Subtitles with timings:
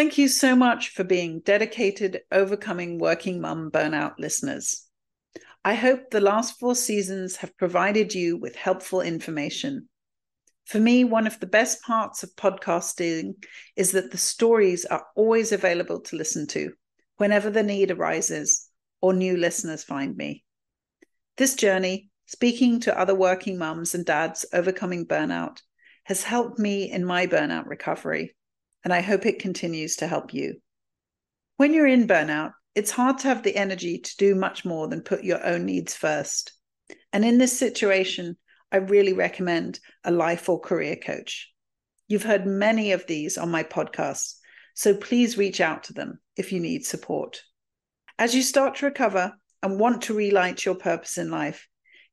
[0.00, 4.86] Thank you so much for being dedicated, overcoming working mum burnout listeners.
[5.62, 9.90] I hope the last four seasons have provided you with helpful information.
[10.64, 13.44] For me, one of the best parts of podcasting
[13.76, 16.72] is that the stories are always available to listen to
[17.18, 18.70] whenever the need arises
[19.02, 20.44] or new listeners find me.
[21.36, 25.58] This journey, speaking to other working mums and dads overcoming burnout,
[26.04, 28.34] has helped me in my burnout recovery,
[28.84, 30.56] and I hope it continues to help you.
[31.56, 35.02] When you're in burnout, it's hard to have the energy to do much more than
[35.02, 36.52] put your own needs first.
[37.12, 38.36] And in this situation,
[38.72, 41.52] I really recommend a life or career coach.
[42.08, 44.34] You've heard many of these on my podcast,
[44.74, 47.42] so please reach out to them if you need support.
[48.18, 51.68] As you start to recover and want to relight your purpose in life,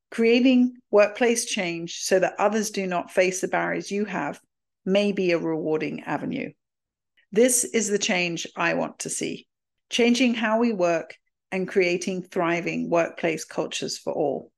[0.09, 4.39] creating workplace change so that others do not face the barriers you have
[4.87, 6.51] may be a rewarding avenue.
[7.31, 9.47] This is the change I want to see
[9.89, 11.15] changing how we work
[11.51, 14.51] and creating thriving workplace cultures for all.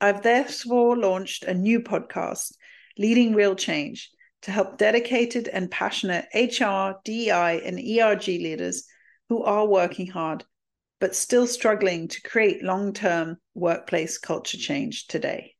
[0.00, 2.54] I've therefore launched a new podcast,
[2.98, 4.10] Leading Real Change,
[4.42, 8.84] to help dedicated and passionate HR, DEI, and ERG leaders
[9.28, 10.44] who are working hard
[11.02, 15.56] but still struggling to create long term workplace culture change today.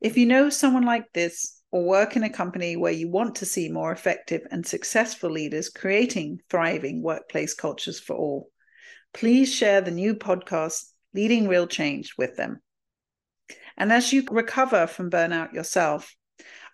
[0.00, 3.46] If you know someone like this, or work in a company where you want to
[3.46, 8.50] see more effective and successful leaders creating thriving workplace cultures for all,
[9.12, 12.60] please share the new podcast, Leading Real Change, with them.
[13.76, 16.14] And as you recover from burnout yourself,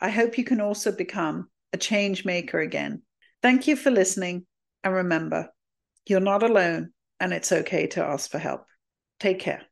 [0.00, 3.02] I hope you can also become a change maker again.
[3.42, 4.46] Thank you for listening.
[4.84, 5.48] And remember,
[6.06, 8.66] you're not alone, and it's okay to ask for help.
[9.20, 9.71] Take care.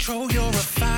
[0.00, 0.89] Control, you're a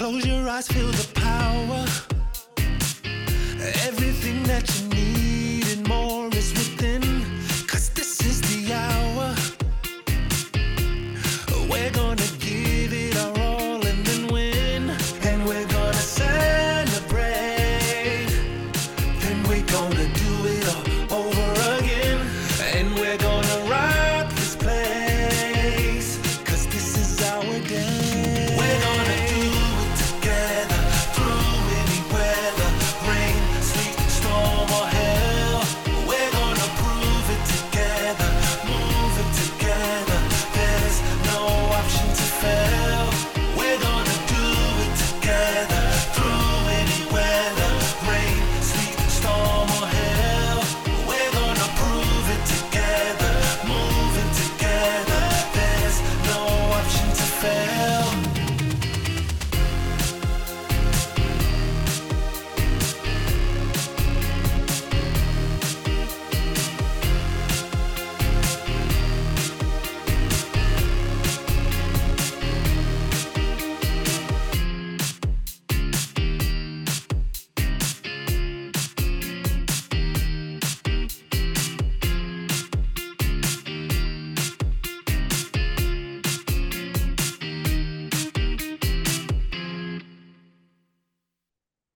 [0.00, 1.84] Close your eyes, feel the power.
[3.86, 7.02] Everything that you need and more is within.
[7.66, 9.34] Cause this is the hour.
[11.68, 12.39] We're gonna